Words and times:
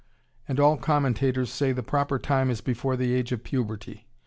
And 0.47 0.59
all 0.59 0.77
commentators 0.77 1.51
say 1.51 1.73
the 1.73 1.83
proper 1.83 2.17
time 2.17 2.49
is 2.49 2.59
before 2.59 2.97
the 2.97 3.13
age 3.13 3.31
of 3.31 3.43
puberty.... 3.43 4.07